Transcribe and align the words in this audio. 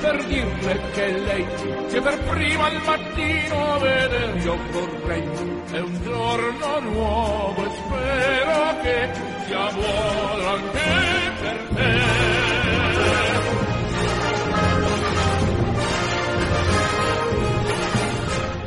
per 0.00 0.24
dirle 0.26 0.80
che 0.92 1.18
lei 1.18 1.46
che 1.88 2.00
per 2.00 2.18
prima 2.24 2.66
al 2.66 2.80
mattino 2.84 3.78
vedere 3.78 4.38
io 4.40 4.56
vorrei. 4.70 5.22
È 5.70 5.80
un 5.80 6.02
giorno 6.02 6.80
nuovo 6.80 7.64
e 7.64 7.70
spero 7.70 8.80
che 8.82 9.10
sia 9.46 9.72
buono 9.72 10.48
anche 10.48 11.32
per 11.40 11.68
te. 11.74 12.24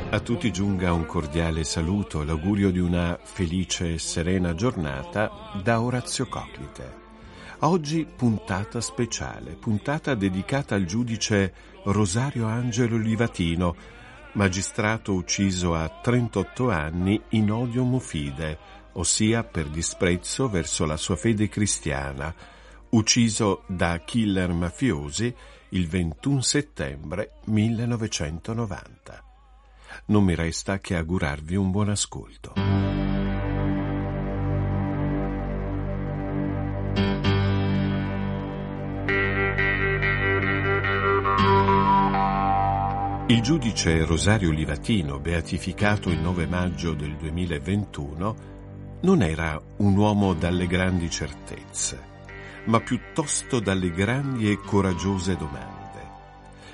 A 0.09 0.20
tutti 0.20 0.52
giunga 0.52 0.94
un 0.94 1.05
cordiale 1.05 1.64
saluto, 1.64 2.23
l'augurio 2.23 2.72
di 2.72 2.80
una 2.80 3.20
felice 3.22 3.94
e 3.94 4.00
serena 4.00 4.55
giornata 4.55 5.30
da 5.62 5.80
Orazio 5.80 6.28
Coclite. 6.28 7.06
Oggi 7.59 8.05
puntata 8.05 8.79
speciale, 8.81 9.53
puntata 9.53 10.13
dedicata 10.13 10.75
al 10.75 10.85
giudice 10.85 11.53
Rosario 11.85 12.45
Angelo 12.45 12.97
Livatino, 12.97 13.75
magistrato 14.33 15.13
ucciso 15.13 15.73
a 15.73 15.89
38 15.89 16.70
anni 16.70 17.20
in 17.30 17.52
odio 17.52 17.83
mufide, 17.83 18.57
ossia 18.94 19.44
per 19.44 19.69
disprezzo 19.69 20.49
verso 20.49 20.86
la 20.86 20.97
sua 20.97 21.16
fede 21.16 21.49
cristiana, 21.49 22.33
ucciso 22.89 23.64
da 23.67 23.99
killer 23.99 24.52
mafiosi 24.53 25.33
il 25.69 25.88
21 25.88 26.42
settembre 26.42 27.39
1990 27.45 29.23
non 30.05 30.23
mi 30.23 30.36
resta 30.36 30.80
che 30.80 30.95
augurarvi 30.95 31.55
un 31.55 31.71
buon 31.71 31.89
ascolto. 31.89 32.53
Il 43.30 43.42
giudice 43.42 44.06
Rosario 44.06 44.52
Livatino, 44.52 45.20
beatificato 45.20 46.09
il 46.09 46.17
9 46.17 46.47
maggio 46.47 46.94
del 46.94 47.17
2021, 47.17 48.36
non 49.02 49.22
era 49.22 49.61
un 49.80 49.97
uomo 49.97 50.33
dalle 50.33 50.66
grandi 50.66 51.09
certezze, 51.09 52.02
ma 52.67 52.80
piuttosto 52.80 53.59
dalle 53.59 53.92
grandi 53.92 54.50
e 54.50 54.58
coraggiose 54.61 55.36
domande. 55.36 55.75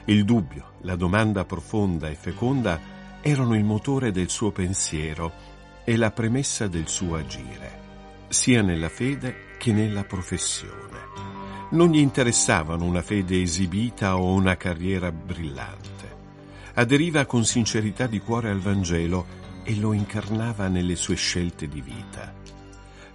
Il 0.06 0.26
dubbio, 0.26 0.74
la 0.82 0.96
domanda 0.96 1.44
profonda 1.44 2.08
e 2.08 2.14
feconda 2.14 2.80
erano 3.22 3.56
il 3.56 3.64
motore 3.64 4.12
del 4.12 4.30
suo 4.30 4.52
pensiero 4.52 5.32
e 5.84 5.98
la 5.98 6.12
premessa 6.12 6.68
del 6.68 6.88
suo 6.88 7.16
agire, 7.16 7.80
sia 8.28 8.62
nella 8.62 8.90
fede 8.90 9.56
che 9.58 9.74
nella 9.74 10.04
professione. 10.04 11.00
Non 11.72 11.90
gli 11.90 11.98
interessavano 11.98 12.86
una 12.86 13.02
fede 13.02 13.42
esibita 13.42 14.18
o 14.18 14.34
una 14.34 14.56
carriera 14.56 15.12
brillante. 15.12 16.03
Aderiva 16.76 17.26
con 17.28 17.46
sincerità 17.46 18.08
di 18.08 18.20
cuore 18.20 18.50
al 18.50 18.60
Vangelo 18.60 19.26
e 19.64 19.76
lo 19.76 19.94
incarnava 19.94 20.68
nelle 20.68 20.96
sue 20.96 21.16
scelte 21.16 21.68
di 21.68 21.82
vita. 21.82 22.34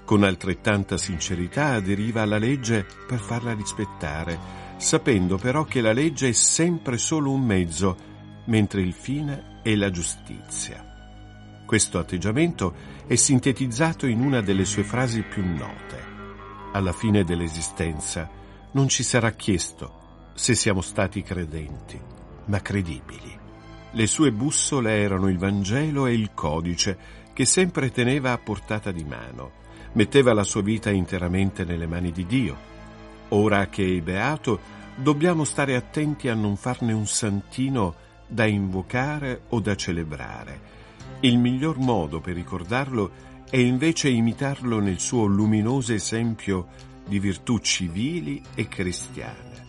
Con 0.05 0.23
altrettanta 0.23 0.97
sincerità 0.97 1.73
aderiva 1.73 2.23
alla 2.23 2.39
legge 2.39 2.87
per 3.07 3.19
farla 3.19 3.53
rispettare, 3.53 4.39
sapendo 4.77 5.39
però 5.39 5.65
che 5.65 5.81
la 5.81 5.93
legge 5.93 6.29
è 6.29 6.33
sempre 6.33 6.99
solo 6.99 7.33
un 7.33 7.45
mezzo 7.45 7.97
mentre 8.47 8.81
il 8.81 8.93
fine 8.93 9.61
è 9.63 9.75
la 9.75 9.91
giustizia. 9.91 10.85
Questo 11.67 11.99
atteggiamento 11.99 12.75
è 13.07 13.17
sintetizzato 13.17 14.07
in 14.07 14.21
una 14.21 14.41
delle 14.41 14.65
sue 14.65 14.85
frasi 14.85 15.23
più 15.23 15.45
note. 15.45 16.03
Alla 16.73 16.93
fine 16.93 17.25
dell'esistenza 17.25 18.31
non 18.71 18.89
ci 18.89 19.03
sarà 19.03 19.33
chiesto 19.33 20.31
se 20.35 20.55
siamo 20.55 20.81
stati 20.81 21.23
credenti, 21.23 22.01
ma 22.47 22.63
credibili. 22.63 23.47
Le 23.93 24.07
sue 24.07 24.33
bussole 24.33 25.01
erano 25.01 25.29
il 25.29 25.39
Vangelo 25.39 26.07
e 26.07 26.13
il 26.13 26.33
codice 26.35 26.99
che 27.33 27.47
sempre 27.47 27.91
teneva 27.91 28.33
a 28.33 28.39
portata 28.39 28.93
di 28.93 29.05
mano. 29.05 29.53
Metteva 29.93 30.35
la 30.35 30.45
sua 30.45 30.61
vita 30.61 30.91
interamente 30.91 31.65
nelle 31.65 31.87
mani 31.87 32.13
di 32.13 32.27
Dio. 32.27 32.57
Ora 33.29 33.67
che 33.69 33.97
è 33.97 34.01
beato, 34.03 34.61
dobbiamo 34.95 35.45
stare 35.45 35.75
attenti 35.75 36.29
a 36.29 36.35
non 36.35 36.57
farne 36.57 36.93
un 36.93 37.07
santino 37.07 37.95
da 38.27 38.45
invocare 38.45 39.43
o 39.49 39.61
da 39.61 39.75
celebrare. 39.75 40.61
Il 41.21 41.39
miglior 41.39 41.79
modo 41.79 42.21
per 42.21 42.35
ricordarlo 42.35 43.11
è 43.49 43.57
invece 43.57 44.11
imitarlo 44.11 44.81
nel 44.81 44.99
suo 44.99 45.25
luminoso 45.25 45.95
esempio 45.95 46.67
di 47.07 47.19
virtù 47.19 47.59
civili 47.59 48.43
e 48.55 48.69
cristiane. 48.69 49.67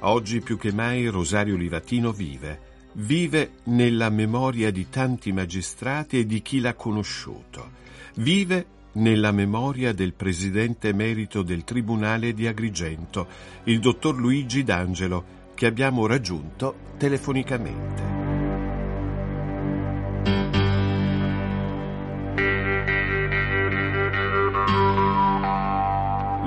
Oggi 0.00 0.40
più 0.40 0.58
che 0.58 0.70
mai 0.70 1.06
Rosario 1.06 1.56
Livatino 1.56 2.12
vive, 2.12 2.72
vive 2.94 3.52
nella 3.64 4.10
memoria 4.10 4.70
di 4.70 4.88
tanti 4.88 5.32
magistrati 5.32 6.18
e 6.18 6.26
di 6.26 6.42
chi 6.42 6.60
l'ha 6.60 6.74
conosciuto, 6.74 7.70
vive 8.16 8.66
nella 8.92 9.32
memoria 9.32 9.92
del 9.92 10.14
presidente 10.14 10.88
emerito 10.88 11.42
del 11.42 11.64
Tribunale 11.64 12.32
di 12.32 12.46
Agrigento, 12.46 13.26
il 13.64 13.80
dottor 13.80 14.16
Luigi 14.16 14.62
D'Angelo, 14.62 15.42
che 15.54 15.66
abbiamo 15.66 16.06
raggiunto 16.06 16.92
telefonicamente. 16.96 18.12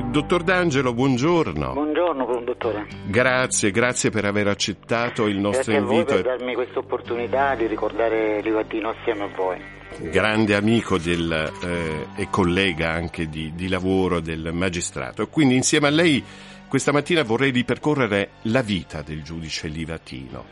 Dottor 0.09 0.43
D'Angelo, 0.43 0.93
buongiorno. 0.95 1.73
Buongiorno, 1.73 1.86
dottore. 2.13 2.87
Grazie, 3.05 3.71
grazie 3.71 4.09
per 4.09 4.25
aver 4.25 4.47
accettato 4.47 5.27
il 5.27 5.37
nostro 5.37 5.73
grazie 5.73 5.77
invito. 5.77 6.03
Grazie 6.03 6.21
per 6.23 6.37
darmi 6.37 6.55
questa 6.55 6.79
opportunità 6.79 7.55
di 7.55 7.67
ricordare 7.67 8.41
Livatino 8.41 8.89
assieme 8.89 9.23
a 9.23 9.29
voi. 9.35 9.75
Grande 10.09 10.55
amico 10.55 10.97
del, 10.97 11.51
eh, 11.63 12.21
e 12.21 12.29
collega 12.29 12.91
anche 12.91 13.27
di, 13.27 13.53
di 13.55 13.67
lavoro 13.67 14.19
del 14.19 14.51
magistrato. 14.53 15.27
Quindi 15.27 15.55
insieme 15.55 15.87
a 15.87 15.91
lei 15.91 16.23
questa 16.67 16.91
mattina 16.91 17.23
vorrei 17.23 17.51
ripercorrere 17.51 18.31
la 18.43 18.61
vita 18.61 19.01
del 19.01 19.23
giudice 19.23 19.67
Livatino. 19.67 20.43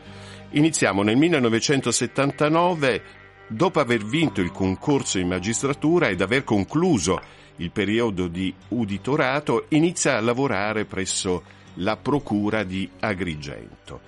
Iniziamo 0.50 1.02
nel 1.02 1.16
1979, 1.16 3.02
dopo 3.48 3.80
aver 3.80 4.02
vinto 4.02 4.40
il 4.40 4.50
concorso 4.50 5.18
in 5.18 5.28
magistratura 5.28 6.08
ed 6.08 6.22
aver 6.22 6.44
concluso 6.44 7.20
il 7.56 7.70
periodo 7.70 8.28
di 8.28 8.52
uditorato, 8.68 9.66
inizia 9.70 10.16
a 10.16 10.20
lavorare 10.20 10.84
presso 10.84 11.42
la 11.76 11.96
procura 11.96 12.62
di 12.64 12.88
Agrigento. 13.00 14.00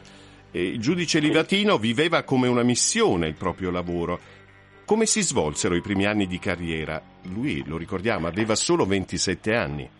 il 0.52 0.80
giudice 0.80 1.18
Livatino 1.18 1.76
viveva 1.76 2.22
come 2.22 2.48
una 2.48 2.62
missione 2.62 3.28
il 3.28 3.34
proprio 3.34 3.70
lavoro. 3.70 4.18
Come 4.84 5.04
si 5.04 5.20
svolsero 5.20 5.74
i 5.74 5.82
primi 5.82 6.06
anni 6.06 6.26
di 6.26 6.38
carriera? 6.38 7.00
Lui, 7.34 7.62
lo 7.66 7.76
ricordiamo, 7.76 8.26
aveva 8.26 8.54
solo 8.54 8.86
27 8.86 9.54
anni. 9.54 9.90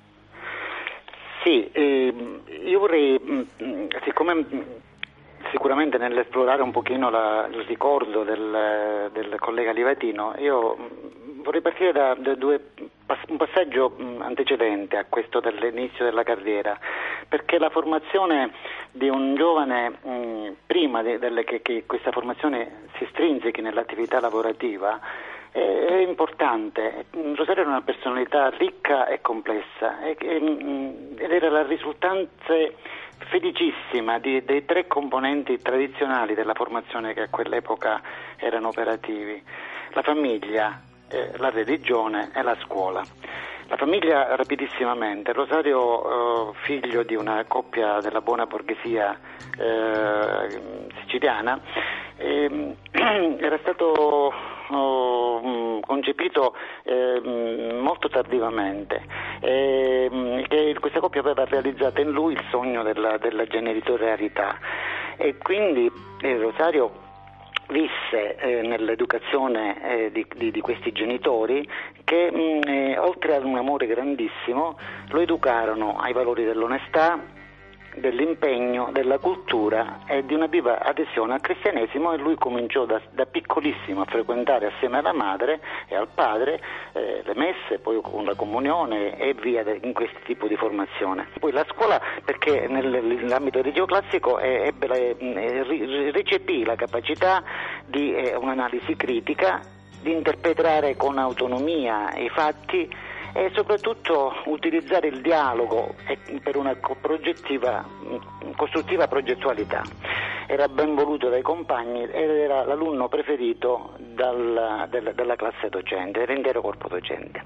Sì, 1.45 1.69
eh, 1.73 2.15
io 2.65 2.79
vorrei, 2.79 3.21
mm, 3.21 3.41
mm, 3.63 3.87
siccome 4.05 4.35
mm, 4.35 4.61
sicuramente 5.51 5.99
nell'esplorare 5.99 6.63
un 6.63 6.73
pochino 6.73 7.11
la, 7.11 7.49
il 7.51 7.65
ricordo 7.65 8.25
del, 8.25 9.11
del, 9.13 9.37
collega 9.39 9.73
Livatino, 9.73 10.35
io 10.39 10.77
vorrei 11.43 11.61
partire 11.61 11.93
da, 11.93 12.15
da 12.15 12.35
due, 12.35 12.73
un 13.29 13.37
passaggio 13.37 13.97
antecedente 14.19 14.97
a 14.97 15.07
questo 15.09 15.41
dell'inizio 15.41 16.05
della 16.05 16.23
carriera, 16.23 16.79
perché 17.29 17.59
la 17.59 17.71
formazione 17.71 18.53
di 18.91 19.09
un 19.09 19.35
giovane, 19.35 19.91
mh, 19.91 20.57
prima 20.67 21.03
che, 21.03 21.85
questa 21.87 22.13
formazione 22.13 22.87
si 22.99 23.07
strinsechi 23.11 23.61
nell'attività 23.61 24.21
lavorativa, 24.21 25.01
è 25.51 26.05
importante. 26.07 27.07
Rosario 27.35 27.63
era 27.63 27.71
una 27.71 27.83
personalità 27.83 28.51
ricca 28.51 29.07
e 29.07 29.21
complessa 29.21 30.01
ed 30.03 30.23
era 31.19 31.49
la 31.49 31.63
risultante 31.63 32.75
felicissima 33.31 34.19
di, 34.19 34.45
dei 34.45 34.65
tre 34.65 34.87
componenti 34.87 35.61
tradizionali 35.61 36.35
della 36.35 36.55
formazione 36.55 37.15
che 37.15 37.23
a 37.23 37.29
quell'epoca 37.29 38.01
erano 38.37 38.69
operativi, 38.69 39.43
la 39.93 40.03
famiglia, 40.03 40.81
eh, 41.09 41.33
la 41.37 41.51
religione 41.51 42.31
e 42.35 42.43
la 42.43 42.57
scuola. 42.63 43.03
La 43.69 43.77
famiglia 43.77 44.35
rapidissimamente, 44.35 45.33
Rosario 45.33 46.53
eh, 46.53 46.55
figlio 46.63 47.03
di 47.03 47.15
una 47.15 47.45
coppia 47.47 48.01
della 48.01 48.23
buona 48.23 48.47
borghesia 48.47 49.19
eh, 49.59 50.91
siciliana, 51.01 51.61
ehm, 52.17 52.75
era 53.39 53.59
stato 53.59 54.33
concepito 55.81 56.55
eh, 56.85 57.73
molto 57.81 58.09
tardivamente. 58.09 59.03
Eh, 59.41 60.45
che 60.49 60.77
questa 60.81 61.01
coppia 61.01 61.21
aveva 61.21 61.45
realizzato 61.45 62.01
in 62.01 62.11
lui 62.11 62.33
il 62.33 62.45
sogno 62.51 62.83
della, 62.83 63.19
della 63.19 63.45
genitorialità 63.47 64.59
e 65.17 65.37
quindi 65.37 65.91
eh, 66.21 66.39
Rosario 66.39 67.07
visse 67.69 68.37
eh, 68.37 68.63
nell'educazione 68.63 69.83
eh, 69.83 70.13
di, 70.13 70.27
di, 70.37 70.51
di, 70.51 70.61
questi 70.61 70.93
genitori 70.93 71.69
che 72.05 72.31
mh, 72.31 72.39
mm, 72.39 72.61
eh, 72.67 72.99
oltre 72.99 73.37
ad 73.37 73.45
un 73.45 73.57
amore 73.57 73.87
grandissimo 73.87 74.79
lo 75.09 75.21
educarono 75.21 75.99
ai 75.99 76.13
valori 76.13 76.45
dell'onestà, 76.45 77.21
dell'impegno, 78.01 78.91
della 78.93 79.19
cultura 79.19 80.01
e 80.07 80.25
di 80.25 80.35
una 80.35 80.47
viva 80.47 80.81
adesione 80.81 81.35
al 81.35 81.41
cristianesimo 81.41 82.13
e 82.13 82.19
lui 82.19 82.37
cominciò 82.37 82.85
da, 82.85 83.01
da 83.11 83.27
piccolissimo 83.27 84.03
a 84.03 84.05
frequentare 84.05 84.67
assieme 84.67 84.99
alla 84.99 85.13
madre 85.13 85.61
e 85.89 85.97
al 85.97 86.09
padre 86.15 86.61
eh, 86.93 87.23
le 87.25 87.35
messe, 87.35 87.79
poi 87.81 88.01
con 88.03 88.25
la 88.25 88.35
comunione 88.35 89.17
e 89.19 89.35
via 89.35 89.65
in 89.83 89.93
questo 89.93 90.19
tipo 90.25 90.47
di 90.47 90.57
formazione. 90.57 91.29
Poi 91.39 91.53
la 91.53 91.65
scuola, 91.69 92.01
perché 92.25 92.67
nell'ambito 92.69 93.61
religio 93.61 93.87
classico 93.87 94.39
ebbe 94.39 94.87
la, 94.87 94.97
eh, 94.97 96.11
ricepì 96.13 96.65
la 96.65 96.77
capacità 96.77 97.43
di 97.85 98.15
eh, 98.15 98.35
un'analisi 98.37 98.97
critica, 98.97 99.61
di 100.01 100.13
interpretare 100.13 100.97
con 100.97 101.19
autonomia 101.19 102.15
i 102.17 102.29
fatti 102.29 102.89
e 103.39 103.53
soprattutto 103.55 104.35
utilizzare 104.47 105.07
il 105.07 105.21
dialogo 105.21 105.95
per 106.43 106.57
una 106.57 106.77
costruttiva 106.77 107.87
progettualità. 109.07 109.83
Era 110.49 110.67
ben 110.67 110.97
voluto 110.97 111.29
dai 111.29 111.43
compagni 111.43 112.03
ed 112.03 112.31
era 112.31 112.65
l'alunno 112.65 113.07
preferito 113.09 113.95
dal, 113.99 114.89
del, 114.91 115.13
della 115.15 115.37
classe 115.37 115.69
docente, 115.69 116.25
dell'intero 116.27 116.61
corpo 116.61 116.89
docente. 116.89 117.45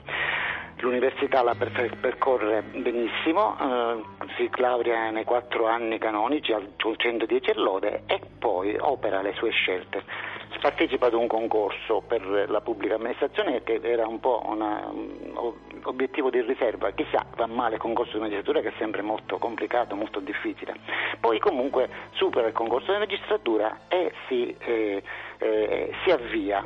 L'università 0.78 1.42
la 1.42 1.54
percorre 1.54 2.62
benissimo, 2.62 3.56
eh, 3.60 4.02
si 4.36 4.48
laurea 4.56 5.10
nei 5.10 5.24
quattro 5.24 5.66
anni 5.66 5.98
canonici 5.98 6.52
al 6.52 6.72
110 6.74 7.50
e 7.50 7.54
lode 7.54 8.02
e 8.06 8.18
poi 8.38 8.76
opera 8.80 9.20
le 9.20 9.34
sue 9.34 9.50
scelte 9.50 10.02
partecipa 10.62 11.06
ad 11.06 11.14
un 11.14 11.26
concorso 11.26 12.04
per 12.06 12.22
la 12.48 12.60
pubblica 12.60 12.94
amministrazione 12.94 13.64
che 13.64 13.80
era 13.82 14.06
un 14.06 14.20
po' 14.20 14.42
un 14.46 15.52
obiettivo 15.82 16.30
di 16.30 16.40
riserva, 16.40 16.92
chissà 16.92 17.26
va 17.34 17.46
male 17.46 17.74
il 17.74 17.80
concorso 17.80 18.12
di 18.12 18.20
magistratura 18.20 18.60
che 18.60 18.68
è 18.68 18.72
sempre 18.78 19.02
molto 19.02 19.38
complicato, 19.38 19.96
molto 19.96 20.20
difficile. 20.20 20.76
Poi 21.18 21.40
comunque 21.40 21.88
supera 22.12 22.46
il 22.46 22.52
concorso 22.52 22.92
di 22.92 22.98
magistratura 22.98 23.76
e 23.88 24.12
si, 24.28 24.54
eh, 24.60 25.02
eh, 25.38 25.92
si 26.04 26.10
avvia. 26.10 26.64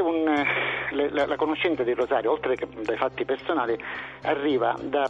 Un, 0.00 0.44
la, 0.90 1.26
la 1.26 1.36
conoscenza 1.36 1.84
di 1.84 1.92
Rosario, 1.92 2.32
oltre 2.32 2.56
che 2.56 2.66
dai 2.82 2.96
fatti 2.96 3.24
personali, 3.24 3.78
arriva 4.22 4.76
da 4.80 5.08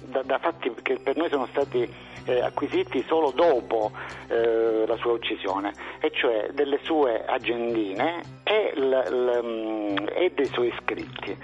da, 0.00 0.22
da, 0.22 0.38
fatti 0.38 0.72
che 0.82 0.98
per 1.02 1.16
noi 1.16 1.28
sono 1.28 1.46
stati 1.46 1.88
eh, 2.28 2.40
acquisiti 2.42 3.02
solo 3.06 3.30
dopo 3.30 3.90
eh, 4.28 4.84
la 4.86 4.96
sua 4.96 5.12
uccisione, 5.12 5.72
e 6.00 6.10
cioè 6.12 6.50
delle 6.52 6.78
sue 6.82 7.24
agendine 7.24 8.22
e, 8.44 8.72
l, 8.74 8.88
l, 8.88 9.40
mm, 9.42 9.96
e 10.14 10.30
dei 10.34 10.46
suoi 10.46 10.72
scritti. 10.82 11.36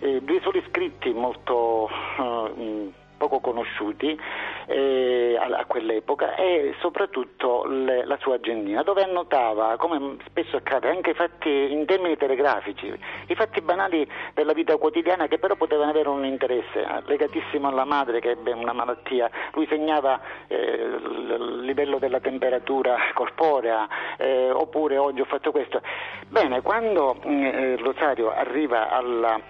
Eh, 0.00 0.20
due 0.22 0.40
soli 0.42 0.62
scritti 0.68 1.12
molto 1.12 1.88
uh, 2.18 2.92
poco 3.16 3.38
conosciuti 3.38 4.18
eh, 4.66 5.38
a, 5.38 5.64
quell'epoca 5.66 6.34
e 6.34 6.74
soprattutto 6.80 7.64
le, 7.66 8.04
la 8.04 8.16
sua 8.20 8.36
agendina 8.36 8.82
dove 8.82 9.02
annotava, 9.02 9.76
come 9.76 10.16
spesso 10.26 10.56
accade, 10.56 10.88
anche 10.88 11.10
i 11.10 11.14
fatti 11.14 11.72
in 11.72 11.84
termini 11.86 12.16
telegrafici, 12.16 12.92
i 13.26 13.34
fatti 13.34 13.60
banali 13.60 14.08
della 14.34 14.52
vita 14.52 14.76
quotidiana 14.76 15.26
che 15.26 15.38
però 15.38 15.56
potevano 15.56 15.90
avere 15.90 16.08
un 16.08 16.24
interesse 16.24 16.84
legatissimo 17.06 17.68
alla 17.68 17.84
madre 17.84 18.20
che 18.20 18.30
ebbe 18.30 18.52
una 18.52 18.72
malattia. 18.72 19.30
Lui 19.52 19.66
segnava 19.66 20.20
eh, 20.48 20.56
il 20.56 21.60
livello 21.60 21.98
della 21.98 22.20
temperatura 22.20 22.96
corporea 23.14 23.88
eh, 24.16 24.50
oppure 24.50 24.98
oggi 24.98 25.20
ho 25.20 25.26
fatto 25.26 25.50
questo. 25.50 25.80
Bene, 26.28 26.60
quando 26.62 27.16
mm, 27.26 27.44
eh, 27.44 27.76
Rosario 27.76 28.32
arriva 28.32 28.90
alla 28.90 29.40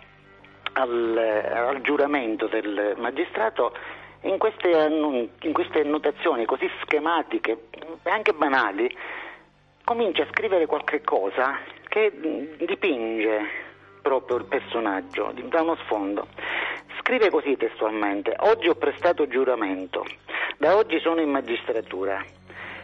al, 0.75 1.17
al 1.17 1.81
giuramento 1.83 2.47
del 2.47 2.95
magistrato 2.97 3.75
in 4.23 4.39
queste, 4.39 4.69
in 4.69 5.53
queste 5.53 5.81
annotazioni 5.81 6.45
così 6.45 6.69
schematiche 6.83 7.69
e 8.03 8.11
anche 8.11 8.33
banali 8.33 8.95
comincia 9.85 10.23
a 10.23 10.29
scrivere 10.31 10.67
qualche 10.67 11.01
cosa 11.03 11.59
che 11.89 12.11
dipinge 12.59 13.71
proprio 14.03 14.39
il 14.39 14.45
personaggio, 14.45 15.33
da 15.35 15.63
uno 15.63 15.77
sfondo. 15.85 16.27
Scrive 17.01 17.31
così 17.31 17.57
testualmente, 17.57 18.35
oggi 18.41 18.69
ho 18.69 18.75
prestato 18.75 19.27
giuramento, 19.27 20.05
da 20.59 20.77
oggi 20.77 21.01
sono 21.01 21.21
in 21.21 21.31
magistratura. 21.31 22.25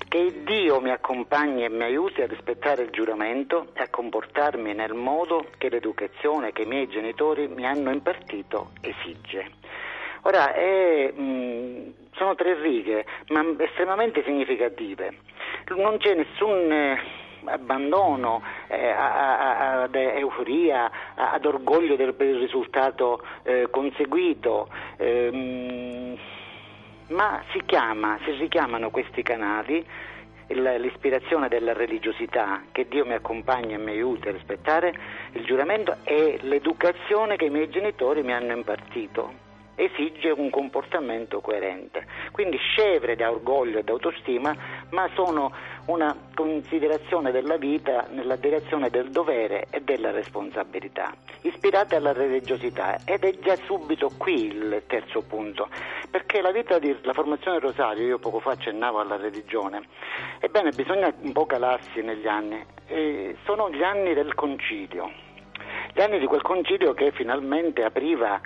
Che 0.09 0.43
Dio 0.43 0.81
mi 0.81 0.91
accompagni 0.91 1.65
e 1.65 1.69
mi 1.69 1.83
aiuti 1.83 2.23
a 2.23 2.27
rispettare 2.27 2.83
il 2.83 2.91
giuramento 2.91 3.69
e 3.75 3.83
a 3.83 3.91
comportarmi 3.91 4.73
nel 4.73 4.95
modo 4.95 5.45
che 5.59 5.69
l'educazione 5.69 6.53
che 6.53 6.63
i 6.63 6.67
miei 6.67 6.89
genitori 6.89 7.47
mi 7.47 7.67
hanno 7.67 7.91
impartito 7.91 8.71
esige. 8.81 9.51
Ora, 10.23 10.53
è, 10.53 11.13
mh, 11.15 11.23
mm, 11.23 11.91
sono 12.13 12.35
tre 12.35 12.61
righe, 12.61 13.05
ma 13.29 13.45
estremamente 13.59 14.23
significative. 14.25 15.15
Non 15.77 15.99
c'è 15.99 16.15
nessun... 16.15 16.73
Eh, 16.73 17.27
abbandono, 17.45 18.43
eh, 18.67 18.91
ad 18.91 19.95
euforia, 19.95 20.91
ad 21.15 21.45
orgoglio 21.47 21.97
del, 21.97 22.15
risultato 22.19 23.25
eh, 23.43 23.69
conseguito. 23.71 24.69
Eh, 24.97 26.17
ma 27.09 27.43
si 27.53 27.63
chiama, 27.65 28.19
si 28.25 28.33
richiamano 28.33 28.91
questi 28.91 29.23
canali 29.23 29.85
l'ispirazione 30.49 31.49
della 31.49 31.75
religiosità, 31.75 32.63
che 32.73 32.89
Dio 32.89 33.05
mi 33.05 33.13
accompagni 33.13 33.75
e 33.75 33.79
mi 33.79 33.91
aiuti 33.91 34.29
a 34.29 34.33
rispettare 34.33 34.95
il 35.33 35.45
giuramento 35.45 35.97
e 36.05 36.39
l'educazione 36.41 37.37
che 37.37 37.47
i 37.47 37.51
miei 37.51 37.69
genitori 37.69 38.23
mi 38.23 38.33
hanno 38.33 38.55
impartito 38.55 39.47
esige 39.79 40.31
un 40.31 40.51
comportamento 40.51 41.41
coerente. 41.41 42.05
Quindi 42.33 42.59
scevre 42.59 43.15
da 43.15 43.31
orgoglio 43.31 43.79
e 43.79 43.85
da 43.85 43.93
autostima, 43.93 44.55
ma 44.91 45.09
sono 45.15 45.53
una 45.87 46.15
considerazione 46.35 47.31
della 47.31 47.57
vita 47.57 48.07
nella 48.11 48.37
direzione 48.37 48.91
del 48.91 49.11
dovere 49.11 49.67
e 49.71 49.81
della 49.81 50.11
responsabilità, 50.11 51.15
ispirate 51.43 51.95
alla 51.95 52.13
religiosità. 52.13 52.99
Ed 53.05 53.25
è 53.25 53.39
già 53.39 53.55
subito 53.65 54.11
qui 54.19 54.47
il 54.47 54.83
terzo 54.87 55.23
punto, 55.23 55.69
perché 56.11 56.43
la 56.43 56.51
vita 56.51 56.79
di 56.79 56.97
la 57.03 57.13
formazione 57.13 57.59
del 57.61 57.69
Rosario, 57.69 58.07
io 58.07 58.19
poco 58.19 58.41
fa 58.41 58.51
accennavo 58.53 58.99
alla 58.99 59.17
religione, 59.17 59.83
ebbene 60.41 60.71
bisogna 60.71 61.13
un 61.21 61.33
po' 61.33 61.47
calarsi 61.47 62.03
negli 62.03 62.27
anni, 62.27 62.65
e 62.87 63.37
sono 63.45 63.71
gli 63.71 63.83
anni 63.83 64.13
del 64.15 64.35
concilio, 64.35 65.11
gli 65.95 66.01
anni 66.01 66.19
di 66.19 66.27
quel 66.27 66.43
concilio 66.43 66.93
che 66.95 67.13
finalmente 67.13 67.85
apriva 67.85 68.41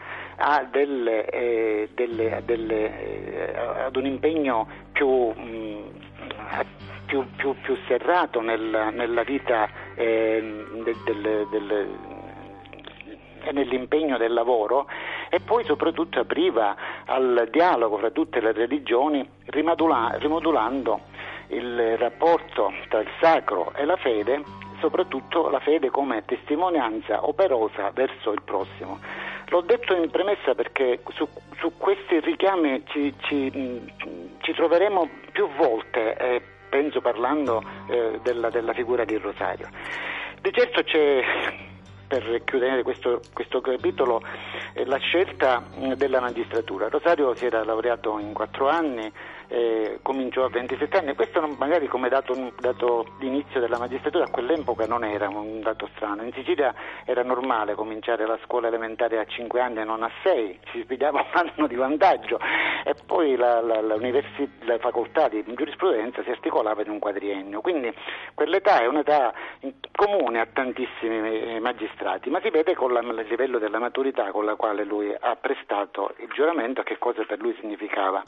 delle, 0.70 1.28
eh, 1.30 1.88
delle, 1.94 2.42
delle, 2.44 3.52
eh, 3.52 3.58
ad 3.84 3.96
un 3.96 4.06
impegno 4.06 4.66
più, 4.92 5.08
mh, 5.08 5.42
mm, 5.42 6.60
più, 7.06 7.24
più, 7.36 7.54
più 7.60 7.76
serrato 7.86 8.40
nel, 8.40 8.90
nella 8.92 9.22
vita 9.22 9.68
eh, 9.94 10.64
del, 10.82 11.46
del, 11.50 11.88
e 13.44 13.52
nell'impegno 13.52 14.16
del 14.18 14.32
lavoro 14.32 14.86
e 15.28 15.40
poi 15.40 15.64
soprattutto 15.64 16.20
apriva 16.20 16.76
al 17.06 17.48
dialogo 17.50 17.98
fra 17.98 18.10
tutte 18.10 18.40
le 18.40 18.52
religioni 18.52 19.28
rimodulando 19.46 21.00
il 21.48 21.96
rapporto 21.98 22.72
tra 22.88 23.00
il 23.00 23.08
sacro 23.20 23.72
e 23.74 23.84
la 23.84 23.96
fede, 23.96 24.42
soprattutto 24.80 25.50
la 25.50 25.60
fede 25.60 25.90
come 25.90 26.24
testimonianza 26.24 27.26
operosa 27.26 27.90
verso 27.92 28.32
il 28.32 28.42
prossimo. 28.42 28.98
L'ho 29.52 29.60
detto 29.60 29.94
in 29.94 30.08
premessa 30.08 30.54
perché 30.54 31.00
su, 31.12 31.28
su 31.58 31.76
questi 31.76 32.20
richiami 32.20 32.84
ci, 32.86 33.12
ci, 33.18 33.52
ci, 34.40 34.52
troveremo 34.54 35.06
più 35.30 35.46
volte, 35.58 36.16
eh, 36.16 36.42
penso 36.70 37.02
parlando 37.02 37.62
eh, 37.90 38.18
della, 38.22 38.48
della, 38.48 38.72
figura 38.72 39.04
di 39.04 39.14
Rosario. 39.18 39.68
Di 40.40 40.50
certo 40.54 40.82
c'è, 40.82 41.22
per 42.08 42.42
chiudere 42.44 42.82
questo, 42.82 43.20
questo 43.34 43.60
capitolo, 43.60 44.22
eh, 44.72 44.86
la 44.86 44.96
scelta 44.96 45.62
della 45.96 46.20
magistratura. 46.20 46.88
Rosario 46.88 47.34
si 47.34 47.44
era 47.44 47.62
laureato 47.62 48.18
in 48.18 48.32
quattro 48.32 48.70
anni, 48.70 49.12
eh, 49.52 49.98
cominciò 50.00 50.44
a 50.44 50.48
27 50.48 50.96
anni, 50.96 51.14
questo 51.14 51.38
non, 51.38 51.56
magari 51.58 51.86
come 51.86 52.08
dato, 52.08 52.52
dato 52.58 53.04
d'inizio 53.18 53.60
della 53.60 53.76
magistratura 53.76 54.24
a 54.24 54.30
quell'epoca 54.30 54.86
non 54.86 55.04
era 55.04 55.28
un 55.28 55.60
dato 55.60 55.90
strano, 55.94 56.22
in 56.22 56.32
Sicilia 56.32 56.74
era 57.04 57.22
normale 57.22 57.74
cominciare 57.74 58.26
la 58.26 58.38
scuola 58.44 58.68
elementare 58.68 59.18
a 59.18 59.26
5 59.26 59.60
anni 59.60 59.80
e 59.80 59.84
non 59.84 60.02
a 60.02 60.10
6, 60.22 60.58
si 60.72 60.80
spiegava 60.82 61.20
un 61.20 61.50
anno 61.54 61.66
di 61.66 61.74
vantaggio. 61.74 62.38
E 62.84 62.94
poi 63.06 63.36
la, 63.36 63.60
la, 63.60 63.82
la, 63.82 63.96
la 63.96 64.78
facoltà 64.78 65.28
di 65.28 65.44
giurisprudenza 65.54 66.22
si 66.22 66.30
articolava 66.30 66.80
in 66.80 66.88
un 66.88 66.98
quadriennio, 66.98 67.60
quindi 67.60 67.92
quell'età 68.34 68.80
è 68.80 68.86
un'età 68.86 69.34
comune 69.94 70.40
a 70.40 70.48
tantissimi 70.50 71.56
eh, 71.56 71.60
magistrati, 71.60 72.30
ma 72.30 72.40
si 72.40 72.48
vede 72.48 72.74
con 72.74 72.90
il 72.92 73.26
livello 73.28 73.58
della 73.58 73.78
maturità 73.78 74.30
con 74.30 74.46
la 74.46 74.54
quale 74.54 74.84
lui 74.84 75.14
ha 75.14 75.36
prestato 75.36 76.14
il 76.20 76.28
giuramento 76.32 76.82
che 76.82 76.96
cosa 76.96 77.22
per 77.24 77.38
lui 77.38 77.54
significava. 77.60 78.22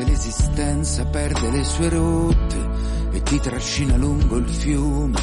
Volte 0.00 0.04
l'esistenza 0.04 1.04
perde 1.06 1.50
le 1.50 1.64
sue 1.64 1.88
rotte 1.88 2.68
e 3.12 3.22
ti 3.22 3.38
trascina 3.40 3.96
lungo 3.96 4.36
il 4.36 4.48
fiume 4.48 5.18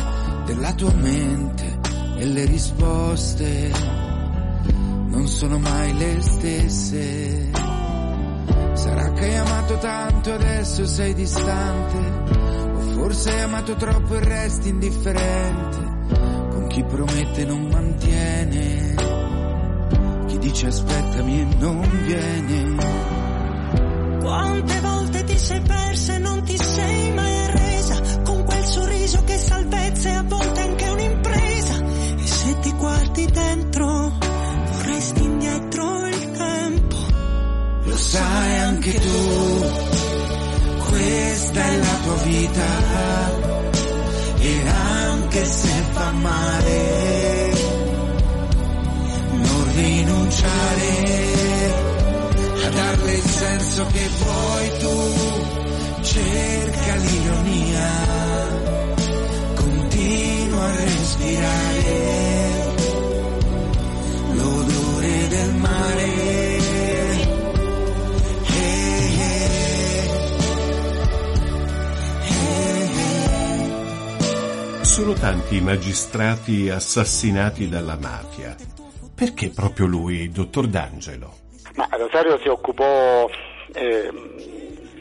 della 0.45 0.73
tua 0.73 0.93
mente 0.93 1.79
e 2.17 2.25
le 2.25 2.45
risposte 2.45 3.71
non 5.07 5.27
sono 5.27 5.57
mai 5.57 5.97
le 5.97 6.21
stesse. 6.21 7.51
Sarà 8.73 9.11
che 9.13 9.25
hai 9.25 9.35
amato 9.35 9.77
tanto 9.77 10.33
adesso 10.33 10.85
sei 10.85 11.13
distante, 11.13 11.97
o 12.73 12.79
forse 12.93 13.31
hai 13.31 13.41
amato 13.41 13.75
troppo 13.75 14.15
e 14.15 14.19
resti 14.19 14.69
indifferente, 14.69 15.77
con 16.49 16.67
chi 16.67 16.83
promette 16.83 17.45
non 17.45 17.67
mantiene, 17.67 18.95
chi 20.27 20.37
dice 20.37 20.67
aspettami 20.67 21.41
e 21.41 21.55
non 21.57 21.81
viene. 22.05 23.16
Quante 24.37 24.79
volte 24.81 25.23
ti 25.23 25.35
sei 25.35 25.59
persa 25.61 26.13
e 26.13 26.19
non 26.19 26.43
ti 26.43 26.55
sei 26.55 27.11
mai 27.11 27.37
arresa, 27.45 27.99
con 28.23 28.45
quel 28.45 28.63
sorriso 28.63 29.23
che 29.23 29.35
salvezza 29.35 30.09
e 30.09 30.13
a 30.13 30.21
volte 30.21 30.61
anche 30.61 30.89
un'impresa. 30.89 31.83
E 32.17 32.27
se 32.27 32.59
ti 32.59 32.71
guardi 32.73 33.25
dentro, 33.25 34.11
vorresti 34.71 35.23
indietro 35.23 36.05
il 36.05 36.31
tempo. 36.33 36.95
Lo 37.85 37.97
sai 37.97 38.57
anche 38.59 38.93
tu, 38.93 39.65
questa 40.87 41.59
è 41.59 41.77
la 41.77 41.97
tua 42.03 42.15
vita. 42.23 42.65
E 44.37 44.67
anche 44.67 45.45
se 45.45 45.83
fa 45.93 46.11
male, 46.11 47.53
non 49.31 49.71
rinunciare 49.73 51.86
darle 53.07 53.13
il 53.13 53.23
senso 53.23 53.85
che 53.85 54.07
vuoi 54.19 54.77
tu, 54.79 55.13
cerca 56.01 56.95
l'ironia, 56.95 57.89
continua 59.55 60.63
a 60.63 60.75
respirare 60.75 61.95
l'odore 64.33 65.27
del 65.29 65.53
mare. 65.55 66.25
Sono 74.81 75.13
tanti 75.13 75.57
i 75.57 75.61
magistrati 75.61 76.69
assassinati 76.69 77.69
dalla 77.69 77.97
mafia. 78.01 78.55
Perché 79.13 79.49
proprio 79.49 79.85
lui, 79.85 80.31
dottor 80.31 80.67
D'Angelo? 80.67 81.46
Ma 81.75 81.87
Rosario 81.91 82.37
si 82.39 82.47
occupò 82.47 83.29
eh, 83.73 84.11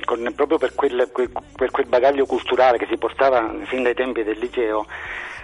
con, 0.04 0.32
proprio 0.34 0.58
per 0.58 0.74
quel, 0.74 1.10
quel, 1.12 1.30
per 1.56 1.70
quel, 1.70 1.86
bagaglio 1.86 2.24
culturale 2.24 2.78
che 2.78 2.86
si 2.88 2.96
portava 2.96 3.54
fin 3.64 3.82
dai 3.82 3.94
tempi 3.94 4.22
del 4.22 4.38
liceo 4.38 4.86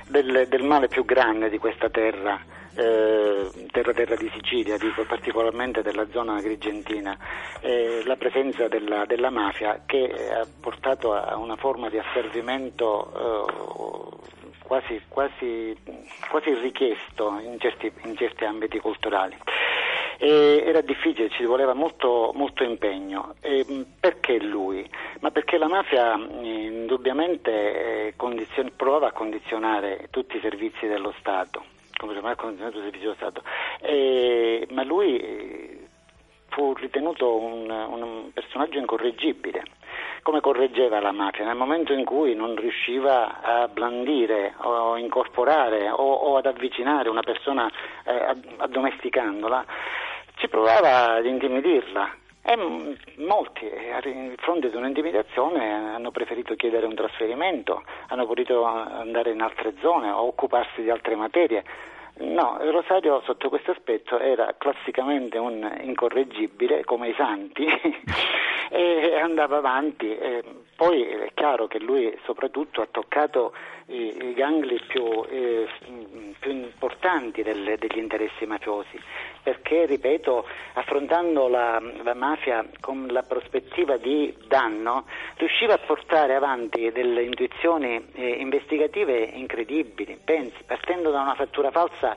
del, 0.09 0.47
del 0.49 0.63
male 0.63 0.89
più 0.89 1.05
grande 1.05 1.51
di 1.51 1.59
questa 1.59 1.91
terra. 1.91 2.41
Eh, 2.75 3.51
terra 3.71 3.93
terra 3.93 4.17
di 4.17 4.31
Sicilia, 4.33 4.79
dico 4.79 5.05
particolarmente 5.05 5.83
della 5.83 6.07
zona 6.11 6.37
agrigentina, 6.37 7.15
eh, 7.61 8.01
la 8.07 8.17
presenza 8.17 8.67
della, 8.67 9.05
della, 9.05 9.29
mafia 9.29 9.83
che 9.85 10.11
ha 10.33 10.47
portato 10.59 11.13
a 11.13 11.37
una 11.37 11.57
forma 11.57 11.91
di 11.91 11.99
asservimento 11.99 13.13
eh, 13.13 14.57
quasi, 14.63 15.03
quasi, 15.07 15.77
quasi, 16.31 16.55
richiesto 16.55 17.39
in 17.43 17.59
certi, 17.59 17.93
in 18.05 18.17
certi 18.17 18.47
ambiti 18.47 18.79
culturali 18.79 19.37
e 20.19 20.63
era 20.67 20.81
difficile, 20.81 21.31
ci 21.31 21.45
voleva 21.45 21.75
molto, 21.75 22.33
molto 22.35 22.65
impegno. 22.65 23.35
E 23.41 23.87
perché 23.99 24.39
lui? 24.39 24.89
Ma 25.21 25.31
perché 25.31 25.59
la 25.59 25.69
mafia 25.69 26.15
indubbiamente 26.15 27.51
eh, 28.09 28.15
condizion- 28.17 28.73
provava 28.77 29.09
a 29.09 29.13
condizionare 29.13 30.09
tutti 30.11 30.37
i 30.37 30.41
servizi 30.41 30.87
dello 30.87 31.15
Stato, 31.19 31.65
ha 31.93 32.35
condizionato 32.35 32.79
i 32.79 32.83
servizi 32.83 33.05
dello 33.05 33.15
Stato, 33.15 33.43
e, 33.81 34.67
ma 34.71 34.83
lui 34.83 35.19
eh, 35.19 35.79
fu 36.49 36.75
ritenuto 36.75 37.37
un, 37.37 37.71
un 37.71 38.31
personaggio 38.33 38.79
incorreggibile 38.79 39.63
come 40.23 40.41
correggeva 40.41 41.01
la 41.01 41.13
mafia 41.13 41.45
nel 41.45 41.57
momento 41.57 41.93
in 41.93 42.05
cui 42.05 42.35
non 42.35 42.55
riusciva 42.57 43.41
a 43.43 43.69
blandire 43.69 44.55
o 44.59 44.97
incorporare 44.97 45.91
o, 45.91 46.13
o 46.13 46.37
ad 46.37 46.47
avvicinare 46.47 47.09
una 47.09 47.23
persona 47.23 47.71
eh, 48.05 48.37
addomesticandola 48.59 49.65
si 50.39 50.49
provava 50.49 51.15
ad 51.15 51.27
intimidirla 51.27 52.21
e 52.45 52.57
molti, 53.19 53.67
a 53.67 54.01
fronte 54.39 54.69
di 54.69 54.75
un'intimidazione, 54.75 55.95
hanno 55.95 56.11
preferito 56.11 56.57
chiedere 56.57 56.87
un 56.87 56.95
trasferimento, 56.97 57.85
hanno 58.09 58.27
voluto 58.27 58.65
andare 58.65 59.31
in 59.31 59.41
altre 59.41 59.75
zone 59.81 60.11
o 60.11 60.27
occuparsi 60.27 60.83
di 60.83 60.91
altre 60.91 61.15
materie. 61.15 61.63
No, 62.15 62.59
Rosario 62.61 63.23
sotto 63.25 63.49
questo 63.49 63.71
aspetto 63.71 64.19
era 64.19 64.55
classicamente 64.59 65.39
un 65.39 65.79
incorreggibile 65.83 66.85
come 66.85 67.09
i 67.09 67.15
santi 67.17 67.65
e 68.73 69.19
andava 69.21 69.59
avanti. 69.59 70.17
Poi 70.83 71.03
è 71.05 71.31
chiaro 71.35 71.69
che 71.69 71.79
lui 71.79 72.13
soprattutto 72.25 72.81
ha 72.81 72.89
toccato 72.91 73.53
i, 73.87 74.31
i 74.31 74.35
gangli 74.35 74.81
più, 74.87 75.25
eh, 75.29 75.69
più 76.39 76.51
importanti 76.51 77.43
delle, 77.43 77.77
degli 77.77 77.99
interessi 77.99 78.47
mafiosi, 78.47 78.99
perché, 79.43 79.87
ripeto, 79.87 80.45
affrontando 80.75 81.49
la, 81.49 81.81
la, 82.03 82.15
mafia 82.15 82.65
con 82.81 83.07
la 83.11 83.23
prospettiva 83.23 83.97
di 83.97 84.35
danno, 84.49 85.05
riusciva 85.37 85.75
a 85.75 85.79
portare 85.79 86.35
avanti 86.35 86.91
delle 86.91 87.23
intuizioni 87.23 88.09
eh, 88.15 88.29
investigative 88.29 89.19
incredibili. 89.19 90.19
Pensi, 90.25 90.63
partendo 90.67 91.11
da 91.11 91.21
una 91.21 91.35
fattura 91.35 91.71
falsa 91.71 92.17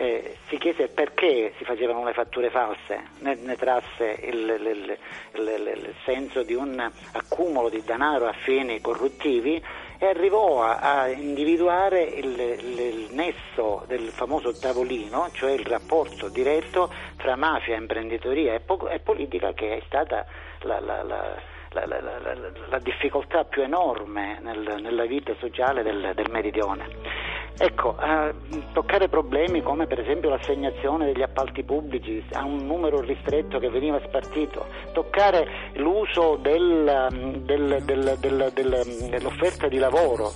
eh, 0.00 0.36
si 0.48 0.56
chiese 0.56 0.88
perché 0.88 1.52
si 1.58 1.64
facevano 1.64 2.02
le 2.04 2.14
fatture 2.14 2.48
false, 2.48 3.02
ne, 3.18 3.34
ne 3.34 3.54
trasse 3.56 4.18
il, 4.22 4.38
il, 4.38 4.98
il, 5.34 5.72
il, 5.76 5.94
senso 6.06 6.42
di 6.42 6.54
un 6.54 6.90
accumulo 7.12 7.68
di 7.68 7.82
denaro 7.84 8.26
a 8.26 8.32
fini 8.32 8.80
corruttivi 8.80 9.62
e 9.98 10.06
arrivò 10.06 10.62
a, 10.62 10.78
a 10.78 11.08
individuare 11.08 12.02
il, 12.02 13.08
nesso 13.10 13.84
del 13.88 14.08
famoso 14.08 14.58
tavolino, 14.58 15.28
cioè 15.32 15.50
il 15.50 15.66
rapporto 15.66 16.30
diretto 16.30 16.90
tra 17.18 17.36
mafia, 17.36 17.76
imprenditoria 17.76 18.54
e, 18.54 18.60
po- 18.60 18.88
e 18.88 19.00
politica 19.00 19.52
che 19.52 19.76
è 19.76 19.82
stata 19.84 20.24
la, 20.60 20.80
la, 20.80 21.02
la 21.02 21.48
la, 21.72 21.86
la, 21.86 22.00
la, 22.00 22.34
la, 22.68 22.78
difficoltà 22.80 23.44
più 23.44 23.62
enorme 23.62 24.40
nel, 24.40 24.80
nella 24.80 25.04
vita 25.04 25.32
sociale 25.38 25.84
del, 25.84 26.14
del 26.16 26.28
meridione. 26.28 27.29
Ecco, 27.58 27.96
eh, 28.00 28.32
toccare 28.72 29.08
problemi 29.08 29.62
come 29.62 29.86
per 29.86 30.00
esempio 30.00 30.30
l'assegnazione 30.30 31.06
degli 31.06 31.22
appalti 31.22 31.62
pubblici 31.62 32.24
a 32.32 32.44
un 32.44 32.64
numero 32.66 33.00
ristretto 33.00 33.58
che 33.58 33.68
veniva 33.68 34.00
spartito, 34.06 34.66
toccare 34.92 35.46
l'uso 35.74 36.36
del, 36.40 37.08
del, 37.44 37.82
del, 37.82 38.16
dell'offerta 39.10 39.68
di 39.68 39.78
lavoro, 39.78 40.32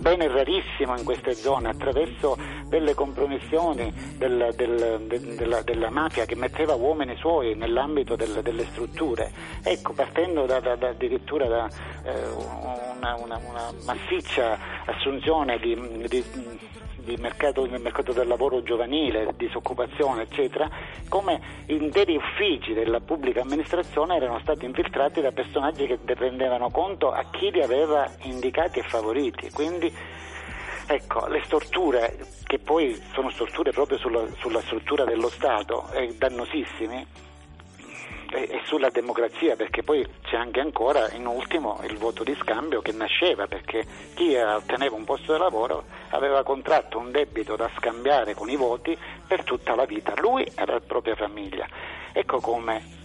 bene 0.00 0.28
rarissimo 0.28 0.96
in 0.96 1.04
queste 1.04 1.34
zone, 1.34 1.68
attraverso 1.68 2.36
delle 2.66 2.94
compromissioni 2.94 3.92
del, 4.16 4.52
del, 4.56 5.04
del, 5.06 5.34
della, 5.36 5.62
della, 5.62 5.90
mafia 5.90 6.24
che 6.24 6.34
metteva 6.34 6.74
uomini 6.74 7.16
suoi 7.16 7.54
nell'ambito 7.54 8.16
delle 8.16 8.64
strutture. 8.64 9.30
Ecco, 9.62 9.92
partendo 9.92 10.46
da, 10.46 10.58
da, 10.60 10.76
da 10.76 10.88
addirittura 10.88 11.46
da 11.46 11.68
eh, 12.04 12.28
una, 12.96 13.14
una, 13.16 13.40
una, 13.46 13.72
massiccia 13.84 14.58
assunzione 14.86 15.58
di, 15.58 15.76
di 16.08 16.24
di 17.00 17.16
mercato, 17.16 17.66
nel 17.66 17.80
mercato 17.80 18.12
del 18.12 18.26
lavoro 18.26 18.62
giovanile, 18.62 19.32
disoccupazione, 19.36 20.22
eccetera, 20.22 20.68
come 21.08 21.40
interi 21.66 22.16
uffici 22.16 22.72
della 22.72 23.00
pubblica 23.00 23.42
amministrazione 23.42 24.16
erano 24.16 24.38
stati 24.40 24.64
infiltrati 24.64 25.20
da 25.20 25.32
personaggi 25.32 25.86
che 25.86 25.98
rendevano 26.14 26.70
conto 26.70 27.10
a 27.10 27.24
chi 27.30 27.50
li 27.50 27.62
aveva 27.62 28.08
indicati 28.22 28.78
e 28.78 28.82
favoriti. 28.82 29.50
Quindi 29.50 29.92
ecco, 30.86 31.26
le 31.26 31.42
storture, 31.44 32.16
che 32.44 32.58
poi 32.58 32.94
sono 33.12 33.30
storture 33.30 33.70
proprio 33.70 33.98
sulla, 33.98 34.24
sulla 34.38 34.60
struttura 34.60 35.04
dello 35.04 35.28
Stato, 35.28 35.90
eh, 35.92 36.14
dannosissime, 36.16 37.28
e, 38.32 38.60
sulla 38.64 38.90
democrazia, 38.90 39.56
perché 39.56 39.82
poi 39.82 40.06
c'è 40.22 40.36
anche 40.36 40.60
ancora 40.60 41.10
in 41.12 41.26
ultimo 41.26 41.80
il 41.88 41.96
voto 41.96 42.22
di 42.22 42.34
scambio 42.40 42.80
che 42.80 42.92
nasceva 42.92 43.46
perché 43.46 43.84
chi 44.14 44.36
otteneva 44.36 44.94
un 44.94 45.04
posto 45.04 45.32
di 45.32 45.38
lavoro 45.38 45.84
aveva 46.10 46.42
contratto 46.42 46.98
un 46.98 47.10
debito 47.10 47.56
da 47.56 47.70
scambiare 47.76 48.34
con 48.34 48.48
i 48.48 48.56
voti 48.56 48.96
per 49.26 49.44
tutta 49.44 49.74
la 49.74 49.84
vita, 49.84 50.14
lui 50.20 50.44
e 50.44 50.64
la 50.64 50.80
propria 50.80 51.16
famiglia. 51.16 51.66
Ecco 52.12 52.40
come 52.40 52.98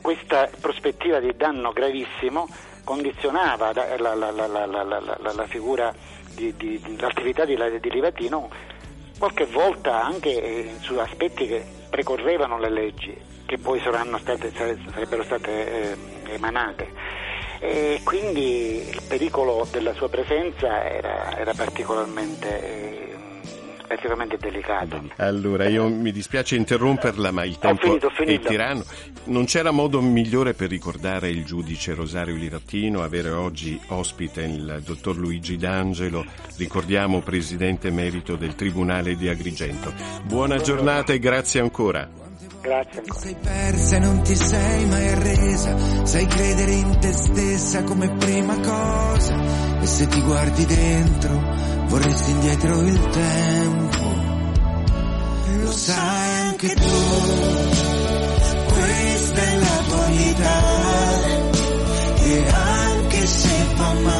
questa 0.00 0.48
prospettiva 0.60 1.20
di 1.20 1.34
danno 1.36 1.72
gravissimo 1.72 2.48
condizionava 2.84 3.72
la, 3.72 4.14
la, 4.14 4.14
la, 4.14 5.32
la 5.32 5.46
figura 5.46 5.92
di, 6.34 6.54
di, 6.56 6.80
di, 6.80 6.98
l'attività 6.98 7.44
di, 7.44 7.56
di 7.80 7.90
Livatino 7.90 8.48
qualche 9.18 9.44
volta 9.44 10.02
anche 10.02 10.70
su 10.80 10.94
aspetti 10.94 11.46
che 11.46 11.62
precorrevano 11.90 12.58
le 12.58 12.70
leggi 12.70 13.30
che 13.50 13.58
poi 13.58 13.80
state, 13.80 14.52
sarebbero 14.54 15.24
state 15.24 15.50
eh, 15.50 16.34
emanate 16.34 16.92
e 17.58 18.00
quindi 18.04 18.88
il 18.88 19.02
pericolo 19.08 19.66
della 19.72 19.92
sua 19.92 20.08
presenza 20.08 20.88
era, 20.88 21.36
era 21.36 21.52
particolarmente 21.52 22.46
eh, 22.48 23.14
effettivamente 23.88 24.36
delicato. 24.36 25.02
Allora, 25.16 25.66
io 25.66 25.88
mi 25.88 26.12
dispiace 26.12 26.54
interromperla, 26.54 27.32
ma 27.32 27.44
il 27.44 27.58
tempo 27.58 27.86
finito, 27.88 28.10
finito. 28.10 28.46
è 28.46 28.50
tiranno. 28.50 28.84
Non 29.24 29.46
c'era 29.46 29.72
modo 29.72 30.00
migliore 30.00 30.54
per 30.54 30.68
ricordare 30.68 31.28
il 31.28 31.44
giudice 31.44 31.92
Rosario 31.92 32.36
Lirattino, 32.36 33.02
avere 33.02 33.30
oggi 33.30 33.80
ospite 33.88 34.42
il 34.42 34.80
dottor 34.84 35.16
Luigi 35.16 35.56
D'Angelo, 35.56 36.24
ricordiamo 36.56 37.18
presidente 37.18 37.88
emerito 37.88 38.36
del 38.36 38.54
Tribunale 38.54 39.16
di 39.16 39.28
Agrigento. 39.28 39.92
Buona 40.22 40.58
giornata 40.58 41.12
e 41.12 41.18
grazie 41.18 41.58
ancora. 41.58 42.19
Grazie 42.60 43.00
ancora. 43.00 43.20
Sei 43.20 43.36
persa 43.40 43.96
e 43.96 43.98
non 44.00 44.22
ti 44.22 44.36
sei 44.36 44.86
mai 44.86 45.08
arresa, 45.08 45.76
sai 46.04 46.26
credere 46.26 46.72
in 46.72 46.98
te 46.98 47.12
stessa 47.12 47.82
come 47.84 48.10
prima 48.16 48.58
cosa 48.60 49.80
e 49.80 49.86
se 49.86 50.06
ti 50.06 50.20
guardi 50.22 50.66
dentro 50.66 51.40
vorresti 51.86 52.30
indietro 52.30 52.80
il 52.82 53.00
tempo. 53.08 54.28
Lo 55.62 55.72
sai 55.72 56.40
anche 56.48 56.74
tu, 56.74 56.88
questa 58.72 59.42
è 59.42 59.56
la 59.56 59.82
tua 59.88 60.06
vita 60.06 60.60
e 62.22 62.48
anche 62.52 63.26
se 63.26 63.48
fa 63.74 63.92
male, 63.94 64.19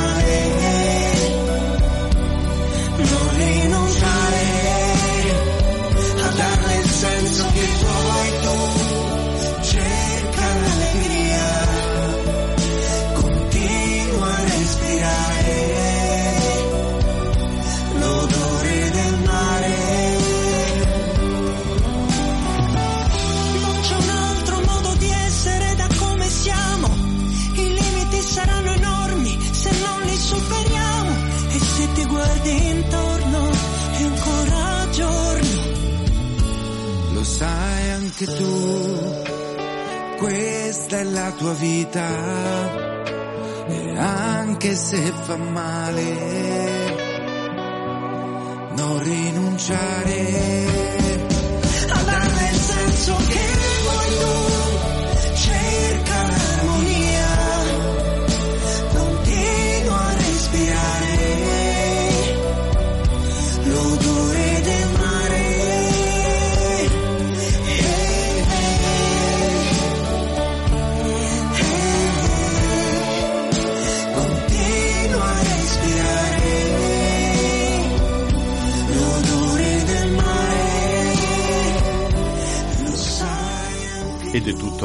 anche 38.20 38.36
tu, 38.36 39.24
questa 40.18 40.98
è 40.98 41.04
la 41.04 41.32
tua 41.32 41.54
vita 41.54 42.06
e 43.66 43.96
anche 43.96 44.76
se 44.76 45.12
fa 45.22 45.36
male, 45.36 46.94
non 48.76 49.02
rinunciare. 49.02 50.68
A 51.88 52.02
darle 52.02 52.48
il 52.50 52.58
senso 52.58 53.16
che 53.16 53.40
vuoi 53.82 54.59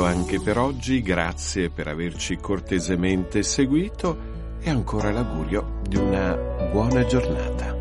anche 0.05 0.39
per 0.39 0.57
oggi, 0.57 1.01
grazie 1.01 1.69
per 1.69 1.87
averci 1.87 2.37
cortesemente 2.37 3.43
seguito 3.43 4.33
e 4.59 4.69
ancora 4.69 5.11
l'augurio 5.11 5.81
di 5.87 5.97
una 5.97 6.35
buona 6.71 7.05
giornata. 7.05 7.73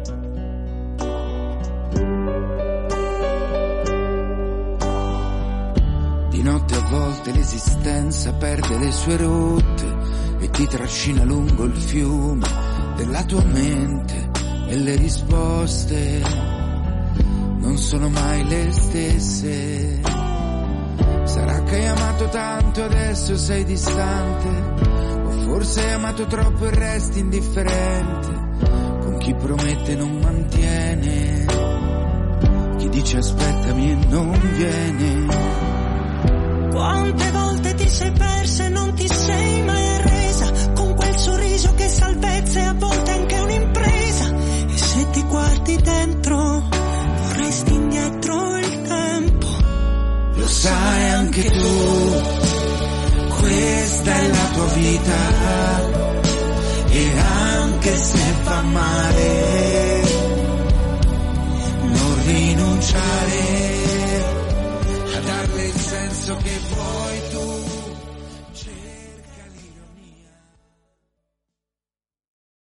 Di 6.31 6.43
notte 6.43 6.75
a 6.75 6.89
volte 6.89 7.33
l'esistenza 7.33 8.33
perde 8.33 8.79
le 8.79 8.93
sue 8.93 9.17
rotte 9.17 9.97
e 10.41 10.51
ti 10.51 10.67
trascina 10.67 11.25
lungo 11.25 11.65
il 11.65 11.77
fiume 11.77 12.47
della 12.97 13.25
tua 13.25 13.45
mente 13.45 14.31
e 14.69 14.77
le 14.77 14.97
risposte 14.97 16.23
non 17.59 17.79
sono 17.79 18.09
mai 18.09 18.45
le 18.47 18.71
stesse. 18.73 20.24
Che 21.75 21.81
hai 21.81 21.87
amato 21.89 22.29
tanto 22.29 22.85
adesso 22.85 23.37
sei 23.37 23.65
distante, 23.65 24.49
o 25.25 25.31
forse 25.41 25.85
hai 25.85 25.95
amato 25.95 26.25
troppo 26.27 26.67
e 26.67 26.71
resti 26.71 27.19
indifferente. 27.19 28.29
Con 29.01 29.17
chi 29.19 29.35
promette 29.35 29.97
non 29.97 30.17
mantiene, 30.23 31.47
chi 32.79 32.89
dice 32.91 33.17
aspettami 33.17 33.91
e 33.91 33.95
non 34.07 34.41
viene. 34.57 35.27
Quante 36.71 37.31
volte 37.33 37.64
vita 54.67 55.83
e 56.89 57.19
anche 57.19 57.97
se 57.97 58.19
fa 58.43 58.61
male, 58.63 60.03
non 61.81 62.25
rinunciare 62.25 63.43
a 65.15 65.21
darle 65.21 65.65
il 65.67 65.81
senso 65.81 66.37
che 66.37 66.61
vuoi. 66.69 66.84